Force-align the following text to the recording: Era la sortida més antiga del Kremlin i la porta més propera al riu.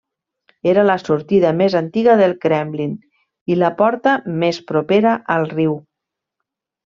Era 0.69 0.83
la 0.89 0.93
sortida 1.01 1.51
més 1.59 1.75
antiga 1.81 2.15
del 2.21 2.33
Kremlin 2.45 2.95
i 3.55 3.59
la 3.65 3.71
porta 3.83 4.15
més 4.45 4.61
propera 4.73 5.13
al 5.37 5.47
riu. 5.57 5.77